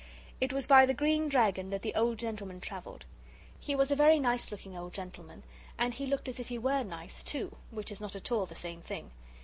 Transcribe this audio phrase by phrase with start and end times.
[0.39, 3.05] It was by the Green Dragon that the old gentleman travelled.
[3.59, 5.43] He was a very nice looking old gentleman,
[5.77, 8.55] and he looked as if he were nice, too, which is not at all the
[8.55, 9.11] same thing.